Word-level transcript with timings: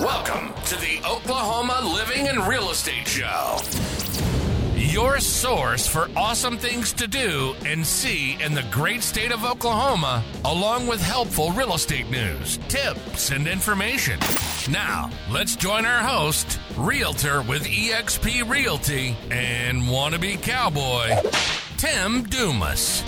Welcome 0.00 0.52
to 0.64 0.74
the 0.74 1.00
Oklahoma 1.08 1.80
Living 1.82 2.28
and 2.28 2.46
Real 2.46 2.68
Estate 2.68 3.08
Show. 3.08 3.56
Your 4.74 5.20
source 5.20 5.86
for 5.86 6.10
awesome 6.14 6.58
things 6.58 6.92
to 6.92 7.08
do 7.08 7.54
and 7.64 7.86
see 7.86 8.36
in 8.42 8.52
the 8.52 8.64
great 8.70 9.02
state 9.02 9.32
of 9.32 9.42
Oklahoma, 9.46 10.22
along 10.44 10.86
with 10.86 11.00
helpful 11.00 11.50
real 11.52 11.72
estate 11.74 12.10
news, 12.10 12.58
tips, 12.68 13.30
and 13.30 13.48
information. 13.48 14.20
Now, 14.70 15.10
let's 15.30 15.56
join 15.56 15.86
our 15.86 16.06
host, 16.06 16.60
Realtor 16.76 17.40
with 17.40 17.64
eXp 17.64 18.46
Realty 18.50 19.16
and 19.30 19.80
wannabe 19.84 20.42
cowboy, 20.42 21.16
Tim 21.78 22.24
Dumas. 22.24 23.02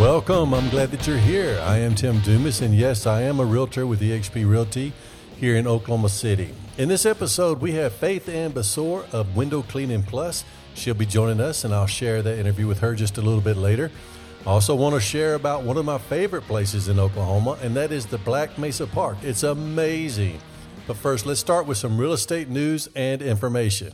Welcome. 0.00 0.54
I'm 0.54 0.70
glad 0.70 0.92
that 0.92 1.06
you're 1.06 1.18
here. 1.18 1.60
I 1.62 1.76
am 1.76 1.94
Tim 1.94 2.20
Dumas, 2.20 2.62
and 2.62 2.74
yes, 2.74 3.06
I 3.06 3.20
am 3.20 3.38
a 3.38 3.44
realtor 3.44 3.86
with 3.86 4.00
eXp 4.00 4.48
Realty 4.48 4.94
here 5.36 5.56
in 5.56 5.66
Oklahoma 5.66 6.08
City. 6.08 6.54
In 6.78 6.88
this 6.88 7.04
episode, 7.04 7.60
we 7.60 7.72
have 7.72 7.92
Faith 7.92 8.26
Ann 8.26 8.52
Basore 8.52 9.04
of 9.12 9.36
Window 9.36 9.60
Cleaning 9.60 10.02
Plus. 10.02 10.42
She'll 10.72 10.94
be 10.94 11.04
joining 11.04 11.38
us, 11.38 11.64
and 11.64 11.74
I'll 11.74 11.86
share 11.86 12.22
that 12.22 12.38
interview 12.38 12.66
with 12.66 12.78
her 12.78 12.94
just 12.94 13.18
a 13.18 13.20
little 13.20 13.42
bit 13.42 13.58
later. 13.58 13.90
I 14.46 14.48
also 14.48 14.74
want 14.74 14.94
to 14.94 15.02
share 15.02 15.34
about 15.34 15.64
one 15.64 15.76
of 15.76 15.84
my 15.84 15.98
favorite 15.98 16.46
places 16.46 16.88
in 16.88 16.98
Oklahoma, 16.98 17.58
and 17.60 17.76
that 17.76 17.92
is 17.92 18.06
the 18.06 18.16
Black 18.16 18.56
Mesa 18.56 18.86
Park. 18.86 19.18
It's 19.22 19.42
amazing. 19.42 20.40
But 20.86 20.96
first, 20.96 21.26
let's 21.26 21.40
start 21.40 21.66
with 21.66 21.76
some 21.76 21.98
real 21.98 22.14
estate 22.14 22.48
news 22.48 22.88
and 22.96 23.20
information. 23.20 23.92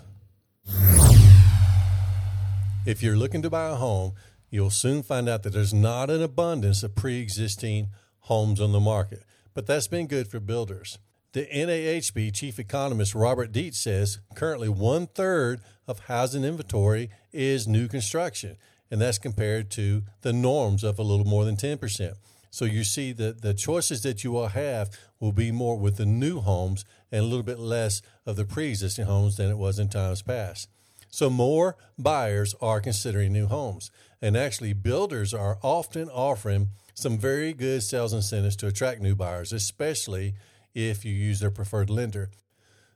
If 2.87 3.03
you're 3.03 3.17
looking 3.17 3.43
to 3.43 3.51
buy 3.51 3.71
a 3.71 3.75
home, 3.75 4.13
you'll 4.51 4.71
soon 4.71 5.03
find 5.03 5.29
out 5.29 5.43
that 5.43 5.51
there's 5.51 5.75
not 5.75 6.11
an 6.11 6.23
abundance 6.23 6.83
of 6.83 6.95
pre 6.95 7.21
existing 7.21 7.89
homes 8.21 8.61
on 8.61 8.73
the 8.73 8.81
market. 8.81 9.23
But 9.55 9.67
that's 9.67 9.89
been 9.89 10.07
good 10.07 10.29
for 10.29 10.41
builders. 10.41 10.99
The 11.33 11.47
NAHB 11.47 12.33
chief 12.35 12.59
economist 12.59 13.15
Robert 13.15 13.53
Dietz 13.53 13.79
says 13.79 14.21
currently 14.35 14.69
one 14.69 15.07
third 15.07 15.61
of 15.87 16.01
housing 16.01 16.45
inventory 16.45 17.11
is 17.33 17.69
new 17.69 17.89
construction, 17.89 18.57
and 18.91 19.01
that's 19.01 19.19
compared 19.19 19.71
to 19.73 20.03
the 20.23 20.33
norms 20.33 20.83
of 20.83 20.99
a 20.99 21.03
little 21.03 21.27
more 21.27 21.45
than 21.45 21.57
10%. 21.57 22.15
So 22.51 22.65
you 22.65 22.85
see 22.85 23.13
that 23.13 23.43
the 23.43 23.53
choices 23.53 24.03
that 24.03 24.25
you 24.25 24.33
will 24.33 24.49
have 24.49 24.89
will 25.21 25.33
be 25.33 25.53
more 25.53 25.79
with 25.79 25.99
the 25.99 26.07
new 26.07 26.41
homes 26.41 26.87
and 27.13 27.21
a 27.21 27.27
little 27.27 27.43
bit 27.43 27.59
less 27.59 28.01
of 28.25 28.37
the 28.37 28.47
pre 28.47 28.71
existing 28.71 29.05
homes 29.05 29.37
than 29.37 29.51
it 29.51 29.59
was 29.59 29.79
in 29.79 29.91
times 29.91 30.23
past. 30.23 30.71
So 31.11 31.29
more 31.29 31.77
buyers 31.99 32.55
are 32.61 32.81
considering 32.81 33.33
new 33.33 33.47
homes. 33.47 33.91
And 34.23 34.37
actually, 34.37 34.73
builders 34.73 35.35
are 35.35 35.59
often 35.63 36.09
offering 36.09 36.69
some 36.95 37.19
very 37.19 37.53
good 37.53 37.83
sales 37.83 38.13
incentives 38.13 38.57
to 38.57 38.67
attract 38.67 39.01
new 39.03 39.15
buyers, 39.15 39.53
especially 39.53 40.35
if 40.75 41.05
you 41.05 41.13
use 41.13 41.41
their 41.41 41.51
preferred 41.51 41.91
lender. 41.91 42.31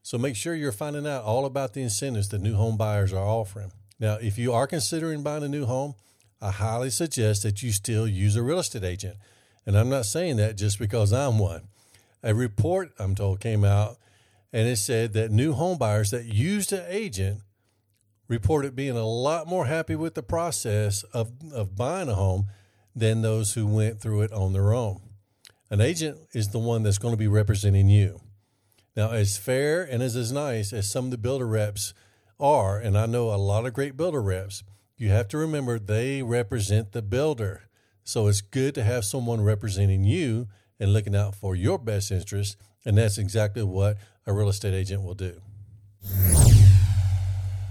So 0.03 0.17
make 0.17 0.37
sure 0.37 0.55
you're 0.55 0.73
finding 0.73 1.07
out 1.07 1.25
all 1.25 1.45
about 1.45 1.75
the 1.75 1.83
incentives 1.83 2.29
that 2.31 2.41
new 2.41 2.55
home 2.55 2.77
buyers 2.77 3.13
are 3.13 3.27
offering. 3.27 3.73
Now, 3.99 4.15
if 4.15 4.39
you 4.39 4.53
are 4.55 4.67
considering 4.67 5.23
buying 5.23 5.43
a 5.43 5.49
new 5.49 5.67
home, 5.67 5.95
I 6.41 6.51
highly 6.51 6.89
suggest 6.89 7.43
that 7.43 7.63
you 7.63 7.71
still 7.71 8.09
use 8.09 8.35
a 8.35 8.43
real 8.43 8.59
estate 8.59 8.85
agent. 8.85 9.17
And 9.67 9.77
I'm 9.77 9.91
not 9.91 10.07
saying 10.07 10.37
that 10.37 10.57
just 10.57 10.79
because 10.79 11.13
I'm 11.13 11.39
one. 11.39 11.69
A 12.23 12.35
report, 12.35 12.93
I'm 12.99 13.15
told, 13.15 13.41
came 13.41 13.65
out 13.65 13.99
and 14.53 14.67
it 14.67 14.77
said 14.77 15.13
that 15.13 15.31
new 15.31 15.53
home 15.53 15.79
buyers 15.79 16.11
that 16.11 16.25
used 16.25 16.73
an 16.73 16.85
agent 16.89 17.41
reported 18.31 18.77
being 18.77 18.97
a 18.97 19.05
lot 19.05 19.49
more 19.49 19.67
happy 19.67 19.97
with 19.97 20.15
the 20.15 20.23
process 20.23 21.03
of, 21.13 21.33
of 21.53 21.75
buying 21.75 22.09
a 22.09 22.15
home 22.15 22.47
than 22.95 23.23
those 23.23 23.55
who 23.55 23.67
went 23.67 24.01
through 24.01 24.23
it 24.23 24.33
on 24.33 24.53
their 24.53 24.73
own. 24.73 25.01
An 25.69 25.81
agent 25.81 26.17
is 26.33 26.49
the 26.49 26.59
one 26.61 26.85
that's 26.85 26.99
going 26.99 27.13
to 27.13 27.19
be 27.19 27.27
representing 27.27 27.89
you. 27.89 28.21
Now, 28.97 29.11
as 29.11 29.37
fair 29.37 29.83
and 29.83 30.01
as, 30.01 30.15
as 30.15 30.31
nice 30.31 30.73
as 30.73 30.91
some 30.91 31.07
of 31.07 31.11
the 31.11 31.19
builder 31.19 31.47
reps 31.47 31.93
are, 32.39 32.79
and 32.79 32.97
I 32.97 33.07
know 33.07 33.35
a 33.35 33.37
lot 33.37 33.67
of 33.67 33.75
great 33.75 33.97
builder 33.97 34.23
reps, 34.23 34.63
you 34.97 35.09
have 35.09 35.27
to 35.29 35.39
remember 35.39 35.79
they 35.79 36.23
represent 36.23 36.93
the 36.93 37.03
builder. 37.03 37.69
So 38.05 38.29
it's 38.29 38.41
good 38.41 38.77
to 38.77 38.85
have 38.85 39.05
someone 39.05 39.41
representing 39.41 40.05
you 40.05 40.47
and 40.79 40.93
looking 40.93 41.17
out 41.17 41.35
for 41.35 41.57
your 41.57 41.79
best 41.79 42.13
interest. 42.13 42.57
And 42.85 42.97
that's 42.97 43.19
exactly 43.19 43.65
what 43.65 43.97
a 44.25 44.33
real 44.33 44.49
estate 44.49 44.75
agent 44.75 45.03
will 45.03 45.15
do. 45.15 45.41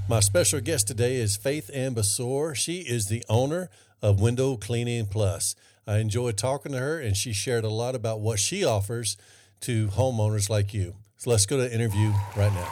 My 0.09 0.21
special 0.21 0.59
guest 0.59 0.87
today 0.87 1.17
is 1.17 1.37
Faith 1.37 1.69
Ann 1.71 1.93
Basore. 1.93 2.55
She 2.55 2.79
is 2.79 3.09
the 3.09 3.23
owner 3.29 3.69
of 4.01 4.19
Window 4.19 4.57
Cleaning 4.57 5.05
Plus. 5.05 5.53
I 5.85 5.99
enjoyed 5.99 6.35
talking 6.35 6.71
to 6.71 6.79
her, 6.79 6.99
and 6.99 7.15
she 7.15 7.31
shared 7.31 7.63
a 7.63 7.69
lot 7.69 7.93
about 7.93 8.19
what 8.19 8.39
she 8.39 8.63
offers 8.65 9.17
to 9.59 9.89
homeowners 9.89 10.49
like 10.49 10.73
you. 10.73 10.95
So 11.17 11.29
let's 11.29 11.45
go 11.45 11.57
to 11.57 11.69
the 11.69 11.71
interview 11.71 12.11
right 12.35 12.51
now. 12.51 12.65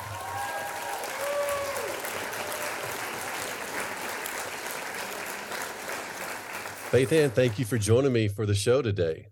Faith 6.90 7.14
Ann, 7.14 7.30
thank 7.30 7.60
you 7.60 7.66
for 7.66 7.78
joining 7.78 8.14
me 8.14 8.30
for 8.30 8.48
the 8.48 8.56
show 8.56 8.82
today. 8.82 9.28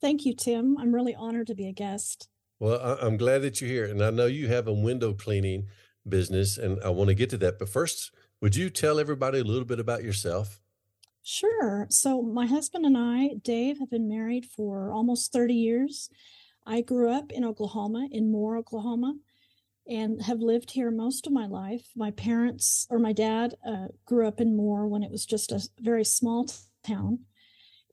Thank 0.00 0.24
you, 0.24 0.32
Tim. 0.32 0.78
I'm 0.78 0.94
really 0.94 1.16
honored 1.16 1.48
to 1.48 1.56
be 1.56 1.66
a 1.66 1.72
guest. 1.72 2.28
Well, 2.60 2.78
I'm 3.02 3.16
glad 3.16 3.42
that 3.42 3.60
you're 3.60 3.68
here. 3.68 3.86
And 3.86 4.00
I 4.00 4.10
know 4.10 4.26
you 4.26 4.46
have 4.46 4.68
a 4.68 4.72
window 4.72 5.12
cleaning 5.12 5.66
business, 6.08 6.58
and 6.58 6.82
I 6.82 6.90
want 6.90 7.08
to 7.08 7.14
get 7.14 7.30
to 7.30 7.38
that. 7.38 7.58
But 7.58 7.68
first, 7.68 8.12
would 8.40 8.56
you 8.56 8.70
tell 8.70 8.98
everybody 8.98 9.40
a 9.40 9.44
little 9.44 9.64
bit 9.64 9.80
about 9.80 10.02
yourself? 10.02 10.60
Sure. 11.22 11.86
So, 11.90 12.22
my 12.22 12.46
husband 12.46 12.86
and 12.86 12.96
I, 12.96 13.34
Dave, 13.42 13.78
have 13.78 13.90
been 13.90 14.08
married 14.08 14.46
for 14.46 14.90
almost 14.92 15.32
30 15.32 15.54
years. 15.54 16.08
I 16.66 16.80
grew 16.80 17.10
up 17.10 17.32
in 17.32 17.44
Oklahoma, 17.44 18.08
in 18.10 18.30
Moore, 18.30 18.56
Oklahoma, 18.56 19.16
and 19.88 20.22
have 20.22 20.40
lived 20.40 20.70
here 20.70 20.90
most 20.90 21.26
of 21.26 21.32
my 21.32 21.46
life. 21.46 21.86
My 21.94 22.10
parents, 22.10 22.86
or 22.90 22.98
my 22.98 23.12
dad, 23.12 23.54
uh, 23.66 23.88
grew 24.06 24.26
up 24.26 24.40
in 24.40 24.56
Moore 24.56 24.86
when 24.86 25.02
it 25.02 25.10
was 25.10 25.26
just 25.26 25.52
a 25.52 25.66
very 25.80 26.04
small 26.04 26.46
town. 26.86 27.20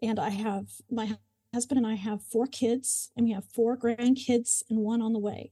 And 0.02 0.20
I 0.20 0.30
have 0.30 0.68
my 0.90 1.18
husband 1.54 1.80
and 1.80 1.88
I 1.88 1.96
have 1.96 2.24
four 2.24 2.48
kids, 2.48 3.12
and 3.16 3.26
we 3.26 3.34
have 3.34 3.46
four 3.46 3.78
grandkids 3.78 4.64
and 4.70 4.80
one 4.80 5.02
on 5.02 5.14
the 5.14 5.20
way. 5.20 5.52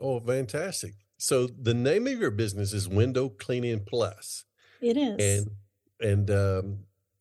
Oh, 0.00 0.20
fantastic. 0.20 0.94
So 1.24 1.46
the 1.46 1.72
name 1.72 2.06
of 2.06 2.20
your 2.20 2.30
business 2.30 2.74
is 2.74 2.86
Window 2.86 3.30
Cleaning 3.30 3.80
Plus. 3.86 4.44
It 4.82 4.98
is. 4.98 5.16
And 5.18 5.50
and 5.98 6.30
um, 6.30 6.78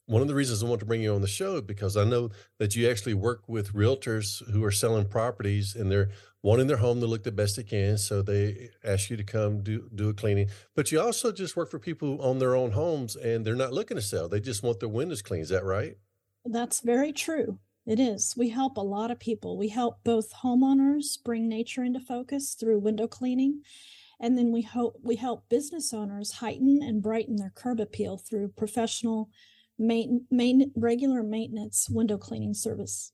one 0.08 0.22
of 0.22 0.28
the 0.28 0.36
reasons 0.36 0.62
I 0.62 0.68
want 0.68 0.82
to 0.82 0.86
bring 0.86 1.02
you 1.02 1.16
on 1.16 1.22
the 1.22 1.28
show 1.28 1.62
because 1.62 1.96
I 1.96 2.04
know 2.04 2.32
that 2.60 2.76
you 2.76 2.90
actually 2.90 3.14
work 3.14 3.48
with 3.48 3.72
realtors 3.72 4.46
who 4.52 4.62
are 4.66 4.72
selling 4.72 5.08
properties 5.08 5.74
and 5.74 5.90
they're 5.90 6.10
wanting 6.42 6.68
their 6.68 6.76
home 6.76 7.00
to 7.00 7.06
look 7.06 7.24
the 7.24 7.32
best 7.32 7.56
they 7.56 7.64
can. 7.64 7.98
So 7.98 8.22
they 8.22 8.72
ask 8.84 9.10
you 9.10 9.16
to 9.16 9.24
come 9.24 9.64
do 9.64 9.90
do 9.96 10.10
a 10.10 10.14
cleaning. 10.14 10.50
But 10.76 10.92
you 10.92 11.00
also 11.00 11.32
just 11.32 11.56
work 11.56 11.72
for 11.72 11.80
people 11.80 12.18
who 12.18 12.22
own 12.22 12.40
their 12.40 12.58
own 12.58 12.72
homes 12.72 13.16
and 13.16 13.46
they're 13.46 13.56
not 13.56 13.72
looking 13.72 13.96
to 13.96 14.04
sell. 14.04 14.28
They 14.28 14.42
just 14.42 14.64
want 14.64 14.82
their 14.82 14.90
windows 14.90 15.22
cleaned. 15.22 15.44
Is 15.44 15.50
that 15.50 15.64
right? 15.64 15.96
That's 16.44 16.82
very 16.82 17.14
true. 17.14 17.58
It 17.86 18.00
is. 18.00 18.34
We 18.38 18.50
help 18.50 18.78
a 18.78 18.82
lot 18.82 19.12
of 19.12 19.20
people. 19.20 19.58
We 19.58 19.68
help 19.68 20.04
both 20.04 20.34
homeowners 20.34 21.22
bring 21.24 21.50
nature 21.50 21.84
into 21.84 22.00
focus 22.00 22.56
through 22.58 22.80
window 22.80 23.08
cleaning, 23.08 23.62
and 24.22 24.38
then 24.38 24.54
we 24.54 24.62
hope 24.62 24.98
we 25.04 25.18
help 25.18 25.50
business 25.50 25.94
owners 25.94 26.32
heighten 26.32 26.80
and 26.82 27.04
brighten 27.04 27.36
their 27.36 27.52
curb 27.54 27.82
appeal 27.82 28.18
through 28.18 28.50
professional 28.50 29.30
main, 29.78 30.26
main 30.32 30.72
regular 30.76 31.24
maintenance 31.24 31.90
window 31.90 32.18
cleaning 32.18 32.54
service. 32.54 33.12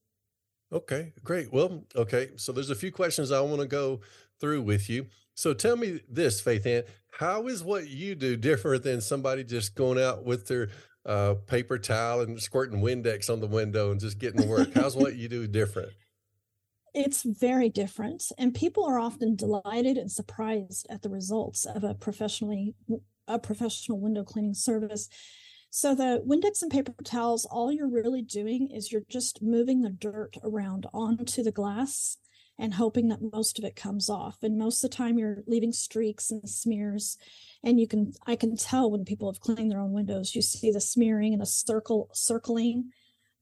Okay, 0.72 1.13
great. 1.24 1.51
Well, 1.51 1.84
okay. 1.96 2.30
So 2.36 2.51
there's 2.51 2.69
a 2.69 2.75
few 2.75 2.91
questions 2.91 3.31
I 3.31 3.41
want 3.41 3.62
to 3.62 3.68
go 3.68 4.01
through 4.40 4.62
with 4.62 4.88
you. 4.88 5.07
So 5.34 5.53
tell 5.53 5.78
me 5.78 6.01
this, 6.07 6.41
Faith 6.41 6.66
Ann, 6.68 6.84
how 7.12 7.47
is 7.47 7.63
what 7.63 7.88
you 7.88 8.13
do 8.13 8.36
different 8.36 8.84
than 8.84 9.01
somebody 9.01 9.44
just 9.44 9.74
going 9.74 10.00
out 10.00 10.25
with 10.25 10.47
their 10.47 10.69
uh, 11.06 11.36
paper 11.48 11.78
towel 11.78 12.22
and 12.22 12.42
squirting 12.42 12.82
Windex 12.82 13.30
on 13.30 13.40
the 13.40 13.48
window 13.48 13.92
and 13.92 14.00
just 14.00 14.19
getting 14.19 14.42
to 14.42 14.48
work? 14.48 14.74
How's 14.74 14.96
what 14.96 15.16
you 15.16 15.28
do 15.28 15.48
different? 15.48 15.90
It's 16.94 17.24
very 17.24 17.69
different, 17.69 18.31
and 18.38 18.54
people 18.54 18.84
are 18.84 19.00
often 19.00 19.36
delighted 19.36 19.98
and 19.98 20.12
surprised 20.12 20.88
at 20.90 21.04
the 21.04 21.10
results 21.10 21.66
of 21.66 21.84
a 21.84 21.94
professionally 21.94 22.74
a 23.28 23.38
professional 23.38 24.00
window 24.00 24.24
cleaning 24.24 24.56
service. 24.56 25.07
So 25.69 25.94
the 25.94 26.24
Windex 26.28 26.63
and 26.63 26.72
paper 26.72 26.94
towels, 27.04 27.45
all 27.45 27.72
you're 27.72 27.88
really 27.88 28.24
doing 28.24 28.72
is 28.72 28.92
you're 28.92 29.04
just 29.07 29.44
moving 29.44 29.81
the 29.81 29.92
dirt 29.92 30.36
around 30.44 30.88
onto 30.94 31.44
the 31.44 31.52
glass 31.52 32.18
and 32.59 32.75
hoping 32.75 33.07
that 33.07 33.31
most 33.33 33.57
of 33.57 33.65
it 33.65 33.75
comes 33.75 34.09
off. 34.09 34.44
And 34.44 34.59
most 34.59 34.83
of 34.83 34.91
the 34.91 34.95
time 34.95 35.17
you're 35.17 35.44
leaving 35.47 35.71
streaks 35.71 36.29
and 36.29 36.47
smears 36.47 37.17
and 37.63 37.79
you 37.79 37.88
can 37.88 38.13
i 38.25 38.35
can 38.35 38.56
tell 38.56 38.89
when 38.89 39.06
people 39.06 39.31
have 39.31 39.41
cleaned 39.41 39.71
their 39.71 39.79
own 39.79 39.91
windows 39.91 40.35
you 40.35 40.41
see 40.41 40.71
the 40.71 40.81
smearing 40.81 41.33
and 41.33 41.41
the 41.41 41.45
circle 41.45 42.09
circling 42.13 42.91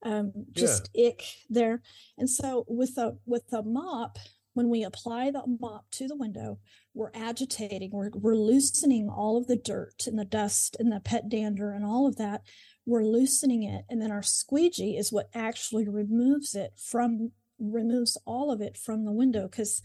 um, 0.04 0.32
just 0.52 0.90
yeah. 0.94 1.10
ick 1.10 1.24
there 1.50 1.82
and 2.18 2.30
so 2.30 2.66
with 2.68 2.98
a 2.98 3.18
with 3.26 3.52
a 3.52 3.64
mop 3.64 4.18
when 4.54 4.70
we 4.70 4.84
apply 4.84 5.32
the 5.32 5.44
mop 5.60 5.86
to 5.92 6.08
the 6.08 6.16
window 6.16 6.60
we're 6.94 7.12
agitating 7.14 7.90
we're, 7.92 8.12
we're 8.14 8.36
loosening 8.36 9.10
all 9.10 9.38
of 9.38 9.48
the 9.48 9.58
dirt 9.58 10.06
and 10.06 10.18
the 10.18 10.26
dust 10.26 10.78
and 10.80 10.92
the 10.92 11.00
pet 11.00 11.30
dander 11.30 11.72
and 11.72 11.84
all 11.84 12.08
of 12.08 12.16
that 12.18 12.42
we're 12.86 13.04
loosening 13.04 13.64
it 13.64 13.86
and 13.90 14.02
then 14.02 14.12
our 14.12 14.24
squeegee 14.24 14.98
is 14.98 15.12
what 15.12 15.30
actually 15.34 15.88
removes 15.88 16.54
it 16.56 16.74
from 16.78 17.32
removes 17.60 18.18
all 18.26 18.52
of 18.52 18.62
it 18.62 18.78
from 18.78 19.06
the 19.06 19.12
window 19.12 19.48
because 19.48 19.82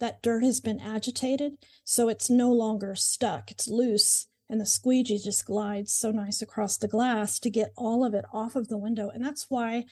that 0.00 0.22
dirt 0.22 0.42
has 0.42 0.60
been 0.60 0.80
agitated 0.80 1.52
so 1.84 2.08
it's 2.08 2.28
no 2.28 2.52
longer 2.52 2.94
stuck. 2.94 3.50
It's 3.50 3.68
loose 3.68 4.26
and 4.50 4.60
the 4.60 4.66
squeegee 4.66 5.18
just 5.18 5.46
glides 5.46 5.92
so 5.92 6.10
nice 6.10 6.42
across 6.42 6.76
the 6.76 6.88
glass 6.88 7.38
to 7.40 7.50
get 7.50 7.72
all 7.76 8.04
of 8.04 8.14
it 8.14 8.24
off 8.32 8.56
of 8.56 8.68
the 8.68 8.78
window 8.78 9.10
and 9.12 9.24
that's 9.24 9.46
why 9.48 9.84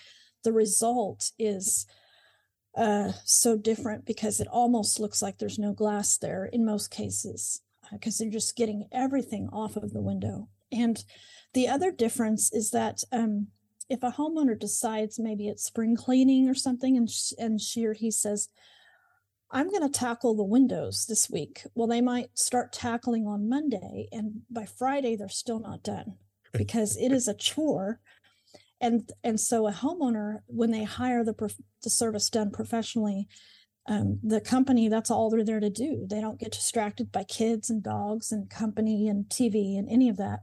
the 0.44 0.52
result 0.52 1.30
is 1.38 1.86
uh, 2.76 3.12
so 3.24 3.56
different 3.56 4.06
because 4.06 4.40
it 4.40 4.48
almost 4.48 4.98
looks 4.98 5.22
like 5.22 5.38
there's 5.38 5.58
no 5.58 5.72
glass 5.72 6.16
there 6.16 6.46
in 6.46 6.64
most 6.64 6.90
cases 6.90 7.60
because 7.92 8.20
uh, 8.20 8.24
they're 8.24 8.32
just 8.32 8.56
getting 8.56 8.88
everything 8.92 9.48
off 9.52 9.76
of 9.76 9.92
the 9.92 10.00
window. 10.00 10.48
And 10.70 11.02
the 11.52 11.68
other 11.68 11.90
difference 11.92 12.52
is 12.52 12.70
that 12.70 13.02
um, 13.12 13.48
if 13.88 14.02
a 14.02 14.12
homeowner 14.12 14.58
decides 14.58 15.18
maybe 15.18 15.48
it's 15.48 15.64
spring 15.64 15.96
cleaning 15.96 16.48
or 16.48 16.54
something, 16.54 16.96
and 16.96 17.10
sh- 17.10 17.32
and 17.38 17.60
she 17.60 17.86
or 17.86 17.92
he 17.92 18.10
says, 18.10 18.48
"I'm 19.50 19.70
going 19.70 19.82
to 19.82 19.98
tackle 19.98 20.34
the 20.34 20.42
windows 20.44 21.06
this 21.06 21.30
week," 21.30 21.64
well, 21.74 21.88
they 21.88 22.00
might 22.00 22.38
start 22.38 22.72
tackling 22.72 23.26
on 23.26 23.48
Monday, 23.48 24.08
and 24.12 24.42
by 24.50 24.66
Friday 24.66 25.16
they're 25.16 25.28
still 25.28 25.60
not 25.60 25.82
done 25.82 26.16
because 26.52 26.96
it 26.96 27.12
is 27.12 27.28
a 27.28 27.34
chore. 27.34 28.00
And 28.80 29.08
and 29.22 29.38
so 29.38 29.68
a 29.68 29.72
homeowner, 29.72 30.40
when 30.46 30.72
they 30.72 30.84
hire 30.84 31.24
the 31.24 31.34
prof- 31.34 31.60
the 31.82 31.90
service 31.90 32.28
done 32.30 32.50
professionally, 32.50 33.28
um, 33.86 34.20
the 34.22 34.40
company 34.40 34.88
that's 34.88 35.10
all 35.10 35.30
they're 35.30 35.44
there 35.44 35.60
to 35.60 35.70
do. 35.70 36.06
They 36.08 36.20
don't 36.20 36.38
get 36.38 36.52
distracted 36.52 37.10
by 37.10 37.24
kids 37.24 37.68
and 37.70 37.82
dogs 37.82 38.30
and 38.30 38.48
company 38.48 39.08
and 39.08 39.24
TV 39.26 39.78
and 39.78 39.88
any 39.88 40.08
of 40.08 40.16
that. 40.18 40.40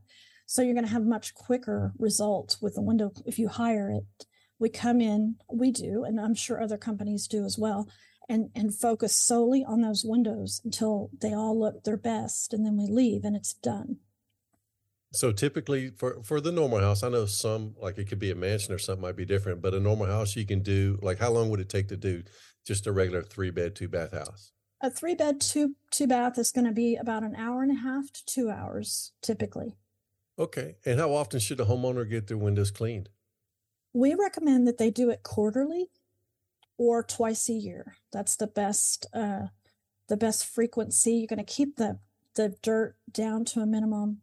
So 0.51 0.63
you're 0.63 0.73
going 0.73 0.87
to 0.87 0.91
have 0.91 1.05
much 1.05 1.35
quicker 1.35 1.93
results 1.99 2.59
with 2.59 2.73
the 2.73 2.81
window 2.81 3.11
if 3.23 3.37
you 3.37 3.49
hire 3.49 3.91
it. 3.91 4.25
We 4.57 4.69
come 4.69 4.99
in, 4.99 5.35
we 5.47 5.69
do, 5.69 6.03
and 6.03 6.19
I'm 6.19 6.33
sure 6.33 6.59
other 6.59 6.75
companies 6.75 7.27
do 7.27 7.45
as 7.45 7.59
well, 7.59 7.87
and 8.27 8.49
and 8.55 8.73
focus 8.73 9.15
solely 9.15 9.63
on 9.63 9.81
those 9.81 10.03
windows 10.03 10.59
until 10.65 11.11
they 11.21 11.35
all 11.35 11.57
look 11.57 11.83
their 11.83 11.97
best, 11.97 12.51
and 12.51 12.65
then 12.65 12.77
we 12.77 12.87
leave 12.87 13.25
and 13.25 13.35
it's 13.35 13.53
done. 13.53 13.97
So 15.13 15.31
typically 15.31 15.91
for 15.91 16.23
for 16.23 16.41
the 16.41 16.51
normal 16.51 16.79
house, 16.79 17.03
I 17.03 17.09
know 17.09 17.27
some 17.27 17.75
like 17.79 17.99
it 17.99 18.09
could 18.09 18.17
be 18.17 18.31
a 18.31 18.35
mansion 18.35 18.73
or 18.73 18.79
something 18.79 19.03
might 19.03 19.15
be 19.15 19.25
different, 19.25 19.61
but 19.61 19.75
a 19.75 19.79
normal 19.79 20.07
house 20.07 20.35
you 20.35 20.47
can 20.47 20.63
do 20.63 20.97
like 21.03 21.19
how 21.19 21.29
long 21.29 21.51
would 21.51 21.59
it 21.59 21.69
take 21.69 21.89
to 21.89 21.97
do 21.97 22.23
just 22.65 22.87
a 22.87 22.91
regular 22.91 23.21
three 23.21 23.51
bed, 23.51 23.75
two 23.75 23.87
bath 23.87 24.13
house? 24.13 24.51
A 24.81 24.89
three 24.89 25.13
bed, 25.13 25.41
two 25.41 25.75
two 25.91 26.07
bath 26.07 26.39
is 26.39 26.51
going 26.51 26.65
to 26.65 26.73
be 26.73 26.95
about 26.95 27.21
an 27.21 27.35
hour 27.35 27.61
and 27.61 27.71
a 27.71 27.81
half 27.81 28.11
to 28.13 28.25
two 28.25 28.49
hours 28.49 29.11
typically. 29.21 29.75
Okay. 30.39 30.77
And 30.85 30.99
how 30.99 31.13
often 31.13 31.39
should 31.39 31.59
a 31.59 31.65
homeowner 31.65 32.09
get 32.09 32.27
their 32.27 32.37
windows 32.37 32.71
cleaned? 32.71 33.09
We 33.93 34.13
recommend 34.13 34.67
that 34.67 34.77
they 34.77 34.89
do 34.89 35.09
it 35.09 35.23
quarterly 35.23 35.89
or 36.77 37.03
twice 37.03 37.49
a 37.49 37.53
year. 37.53 37.97
That's 38.13 38.35
the 38.37 38.47
best 38.47 39.05
uh, 39.13 39.47
the 40.07 40.17
best 40.17 40.45
frequency. 40.45 41.13
You're 41.15 41.27
going 41.27 41.45
to 41.45 41.53
keep 41.53 41.75
the 41.75 41.99
the 42.35 42.55
dirt 42.61 42.95
down 43.11 43.43
to 43.43 43.59
a 43.59 43.65
minimum 43.65 44.21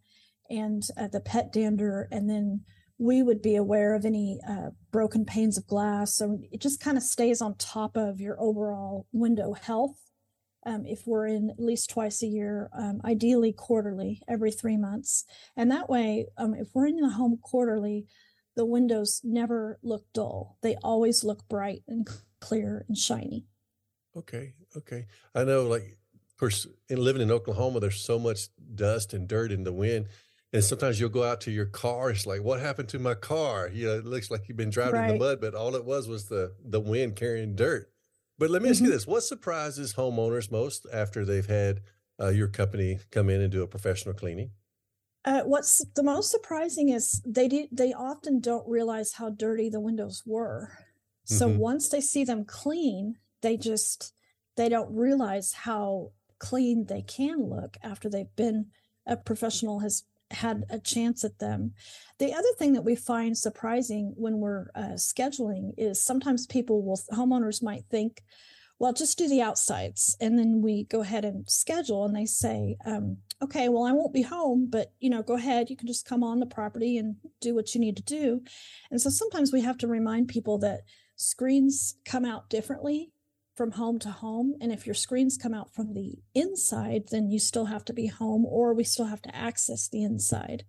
and 0.48 0.88
uh, 0.96 1.08
the 1.08 1.20
pet 1.20 1.52
dander 1.52 2.08
and 2.10 2.30
then 2.30 2.62
we 2.98 3.22
would 3.22 3.42
be 3.42 3.56
aware 3.56 3.94
of 3.94 4.06
any 4.06 4.40
uh, 4.48 4.70
broken 4.90 5.24
panes 5.24 5.58
of 5.58 5.66
glass 5.66 6.14
so 6.14 6.38
it 6.50 6.60
just 6.60 6.80
kind 6.80 6.96
of 6.96 7.02
stays 7.02 7.42
on 7.42 7.54
top 7.56 7.96
of 7.96 8.20
your 8.20 8.40
overall 8.40 9.06
window 9.12 9.52
health 9.52 10.05
um, 10.66 10.84
if 10.84 11.06
we're 11.06 11.28
in 11.28 11.50
at 11.50 11.60
least 11.60 11.88
twice 11.88 12.22
a 12.22 12.26
year, 12.26 12.68
um, 12.76 13.00
ideally 13.04 13.52
quarterly, 13.52 14.20
every 14.28 14.50
three 14.50 14.76
months. 14.76 15.24
And 15.56 15.70
that 15.70 15.88
way, 15.88 16.26
um, 16.36 16.54
if 16.54 16.68
we're 16.74 16.86
in 16.86 16.96
the 16.96 17.10
home 17.10 17.38
quarterly, 17.40 18.06
the 18.56 18.66
windows 18.66 19.20
never 19.22 19.78
look 19.82 20.04
dull. 20.12 20.58
They 20.62 20.76
always 20.82 21.22
look 21.22 21.48
bright 21.48 21.82
and 21.86 22.08
clear 22.40 22.84
and 22.88 22.98
shiny. 22.98 23.44
Okay. 24.16 24.54
Okay. 24.76 25.06
I 25.34 25.44
know, 25.44 25.64
like, 25.64 25.98
of 26.30 26.36
course, 26.38 26.66
in 26.88 26.98
living 26.98 27.22
in 27.22 27.30
Oklahoma, 27.30 27.80
there's 27.80 28.00
so 28.00 28.18
much 28.18 28.48
dust 28.74 29.14
and 29.14 29.28
dirt 29.28 29.52
in 29.52 29.62
the 29.62 29.72
wind. 29.72 30.08
And 30.52 30.64
sometimes 30.64 30.98
you'll 30.98 31.10
go 31.10 31.24
out 31.24 31.42
to 31.42 31.50
your 31.50 31.66
car. 31.66 32.10
It's 32.10 32.26
like, 32.26 32.42
what 32.42 32.60
happened 32.60 32.88
to 32.90 32.98
my 32.98 33.14
car? 33.14 33.68
You 33.72 33.86
know, 33.86 33.98
it 33.98 34.06
looks 34.06 34.30
like 34.30 34.48
you've 34.48 34.56
been 34.56 34.70
driving 34.70 35.00
right. 35.00 35.10
in 35.10 35.18
the 35.18 35.24
mud, 35.24 35.40
but 35.40 35.54
all 35.54 35.76
it 35.76 35.84
was 35.84 36.08
was 36.08 36.26
the 36.26 36.54
the 36.64 36.80
wind 36.80 37.16
carrying 37.16 37.54
dirt. 37.56 37.90
But 38.38 38.50
let 38.50 38.62
me 38.62 38.68
ask 38.68 38.78
mm-hmm. 38.78 38.86
you 38.86 38.92
this: 38.92 39.06
What 39.06 39.22
surprises 39.22 39.94
homeowners 39.94 40.50
most 40.50 40.86
after 40.92 41.24
they've 41.24 41.46
had 41.46 41.80
uh, 42.20 42.28
your 42.28 42.48
company 42.48 42.98
come 43.10 43.30
in 43.30 43.40
and 43.40 43.50
do 43.50 43.62
a 43.62 43.66
professional 43.66 44.14
cleaning? 44.14 44.50
Uh, 45.24 45.42
what's 45.42 45.84
the 45.96 46.02
most 46.04 46.30
surprising 46.30 46.90
is 46.90 47.20
they 47.26 47.48
do, 47.48 47.66
they 47.72 47.92
often 47.92 48.38
don't 48.38 48.68
realize 48.68 49.14
how 49.14 49.28
dirty 49.28 49.68
the 49.68 49.80
windows 49.80 50.22
were. 50.24 50.70
So 51.24 51.48
mm-hmm. 51.48 51.58
once 51.58 51.88
they 51.88 52.00
see 52.00 52.22
them 52.22 52.44
clean, 52.44 53.16
they 53.42 53.56
just 53.56 54.12
they 54.56 54.68
don't 54.68 54.94
realize 54.94 55.52
how 55.52 56.12
clean 56.38 56.86
they 56.86 57.02
can 57.02 57.48
look 57.48 57.76
after 57.82 58.08
they've 58.08 58.34
been 58.36 58.66
a 59.06 59.16
professional 59.16 59.80
has 59.80 60.04
had 60.30 60.64
a 60.70 60.78
chance 60.78 61.24
at 61.24 61.38
them. 61.38 61.72
The 62.18 62.32
other 62.32 62.48
thing 62.58 62.72
that 62.72 62.84
we 62.84 62.96
find 62.96 63.36
surprising 63.36 64.12
when 64.16 64.38
we're 64.38 64.70
uh, 64.74 64.94
scheduling 64.96 65.72
is 65.76 66.02
sometimes 66.02 66.46
people 66.46 66.82
will, 66.82 67.00
homeowners 67.12 67.62
might 67.62 67.84
think, 67.90 68.22
well, 68.78 68.92
just 68.92 69.16
do 69.16 69.28
the 69.28 69.40
outsides. 69.40 70.16
And 70.20 70.38
then 70.38 70.60
we 70.60 70.84
go 70.84 71.00
ahead 71.00 71.24
and 71.24 71.48
schedule 71.48 72.04
and 72.04 72.14
they 72.14 72.26
say, 72.26 72.76
um, 72.84 73.18
okay, 73.42 73.68
well, 73.68 73.84
I 73.84 73.92
won't 73.92 74.12
be 74.12 74.22
home, 74.22 74.68
but 74.68 74.92
you 75.00 75.08
know, 75.08 75.22
go 75.22 75.34
ahead. 75.34 75.70
You 75.70 75.76
can 75.76 75.86
just 75.86 76.06
come 76.06 76.22
on 76.22 76.40
the 76.40 76.46
property 76.46 76.98
and 76.98 77.16
do 77.40 77.54
what 77.54 77.74
you 77.74 77.80
need 77.80 77.96
to 77.96 78.02
do. 78.02 78.42
And 78.90 79.00
so 79.00 79.08
sometimes 79.08 79.52
we 79.52 79.62
have 79.62 79.78
to 79.78 79.86
remind 79.86 80.28
people 80.28 80.58
that 80.58 80.80
screens 81.16 81.96
come 82.04 82.24
out 82.24 82.50
differently 82.50 83.12
from 83.56 83.72
home 83.72 83.98
to 84.00 84.10
home. 84.10 84.54
And 84.60 84.70
if 84.70 84.86
your 84.86 84.94
screens 84.94 85.36
come 85.36 85.54
out 85.54 85.74
from 85.74 85.94
the 85.94 86.18
inside, 86.34 87.04
then 87.10 87.30
you 87.30 87.38
still 87.38 87.64
have 87.66 87.84
to 87.86 87.92
be 87.92 88.06
home 88.06 88.44
or 88.46 88.74
we 88.74 88.84
still 88.84 89.06
have 89.06 89.22
to 89.22 89.34
access 89.34 89.88
the 89.88 90.02
inside 90.04 90.64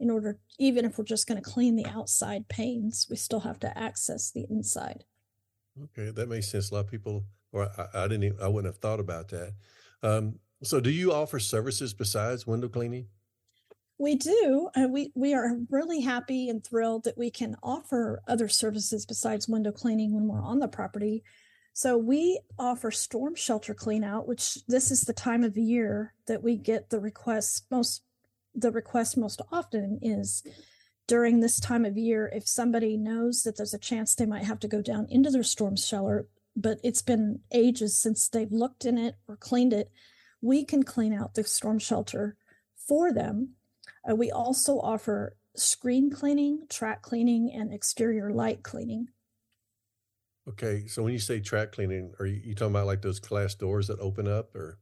in 0.00 0.10
order, 0.10 0.38
even 0.58 0.84
if 0.84 0.96
we're 0.96 1.04
just 1.04 1.28
going 1.28 1.40
to 1.40 1.48
clean 1.48 1.76
the 1.76 1.86
outside 1.86 2.48
panes, 2.48 3.06
we 3.10 3.16
still 3.16 3.40
have 3.40 3.60
to 3.60 3.78
access 3.78 4.30
the 4.30 4.46
inside. 4.48 5.04
Okay, 5.84 6.10
that 6.10 6.28
makes 6.28 6.48
sense. 6.48 6.70
A 6.70 6.74
lot 6.74 6.86
of 6.86 6.90
people, 6.90 7.24
or 7.52 7.68
I, 7.78 7.86
I 7.94 8.08
didn't, 8.08 8.24
even, 8.24 8.38
I 8.40 8.48
wouldn't 8.48 8.72
have 8.72 8.80
thought 8.80 8.98
about 8.98 9.28
that. 9.28 9.52
Um, 10.02 10.38
so, 10.62 10.80
do 10.80 10.90
you 10.90 11.12
offer 11.12 11.38
services 11.38 11.94
besides 11.94 12.46
window 12.46 12.68
cleaning? 12.68 13.06
We 13.98 14.14
do. 14.14 14.70
Uh, 14.74 14.88
we 14.88 15.12
we 15.14 15.34
are 15.34 15.58
really 15.68 16.00
happy 16.00 16.48
and 16.48 16.64
thrilled 16.64 17.04
that 17.04 17.18
we 17.18 17.30
can 17.30 17.56
offer 17.62 18.22
other 18.26 18.48
services 18.48 19.04
besides 19.04 19.46
window 19.46 19.72
cleaning 19.72 20.14
when 20.14 20.26
we're 20.26 20.42
on 20.42 20.58
the 20.58 20.68
property. 20.68 21.22
So 21.72 21.96
we 21.96 22.40
offer 22.58 22.90
storm 22.90 23.34
shelter 23.34 23.74
clean 23.74 24.04
out, 24.04 24.28
which 24.28 24.64
this 24.66 24.90
is 24.90 25.02
the 25.02 25.12
time 25.12 25.44
of 25.44 25.56
year 25.56 26.14
that 26.26 26.42
we 26.42 26.56
get 26.56 26.90
the 26.90 27.00
requests 27.00 27.62
most 27.70 28.02
the 28.52 28.72
request 28.72 29.16
most 29.16 29.40
often 29.52 30.00
is 30.02 30.42
during 31.06 31.38
this 31.38 31.60
time 31.60 31.84
of 31.84 31.96
year 31.96 32.28
if 32.34 32.48
somebody 32.48 32.96
knows 32.96 33.44
that 33.44 33.56
there's 33.56 33.74
a 33.74 33.78
chance 33.78 34.14
they 34.14 34.26
might 34.26 34.42
have 34.42 34.58
to 34.58 34.66
go 34.66 34.82
down 34.82 35.06
into 35.08 35.30
their 35.30 35.44
storm 35.44 35.76
shelter 35.76 36.26
but 36.56 36.80
it's 36.82 37.00
been 37.00 37.38
ages 37.52 37.96
since 37.96 38.28
they've 38.28 38.50
looked 38.50 38.84
in 38.84 38.98
it 38.98 39.14
or 39.28 39.36
cleaned 39.36 39.72
it 39.72 39.88
we 40.40 40.64
can 40.64 40.82
clean 40.82 41.12
out 41.12 41.34
the 41.34 41.44
storm 41.44 41.78
shelter 41.78 42.36
for 42.76 43.12
them. 43.12 43.54
Uh, 44.08 44.14
we 44.14 44.30
also 44.30 44.78
offer 44.80 45.36
screen 45.56 46.10
cleaning 46.10 46.60
track 46.68 47.02
cleaning 47.02 47.52
and 47.52 47.72
exterior 47.72 48.30
light 48.30 48.62
cleaning 48.62 49.08
Okay, 50.50 50.88
so 50.88 51.04
when 51.04 51.12
you 51.12 51.20
say 51.20 51.38
track 51.38 51.70
cleaning, 51.70 52.12
are 52.18 52.26
you, 52.26 52.40
you 52.44 52.54
talking 52.56 52.74
about 52.74 52.86
like 52.86 53.02
those 53.02 53.20
glass 53.20 53.54
doors 53.54 53.86
that 53.86 54.00
open 54.00 54.26
up, 54.26 54.52
or? 54.56 54.78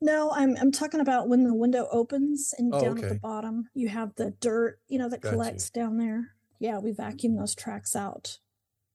No, 0.00 0.30
I'm 0.30 0.56
I'm 0.56 0.70
talking 0.70 1.00
about 1.00 1.28
when 1.28 1.42
the 1.42 1.52
window 1.52 1.88
opens 1.90 2.54
and 2.56 2.72
oh, 2.72 2.80
down 2.80 2.98
okay. 2.98 3.06
at 3.06 3.12
the 3.12 3.18
bottom 3.18 3.68
you 3.74 3.88
have 3.88 4.14
the 4.14 4.30
dirt, 4.40 4.78
you 4.88 4.98
know, 4.98 5.08
that 5.08 5.20
collects 5.20 5.68
down 5.70 5.98
there. 5.98 6.28
Yeah, 6.60 6.78
we 6.78 6.92
vacuum 6.92 7.36
those 7.36 7.56
tracks 7.56 7.96
out. 7.96 8.38